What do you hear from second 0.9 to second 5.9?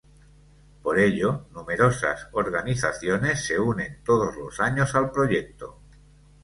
ello numerosas organizaciones se unen todos los años al proyecto.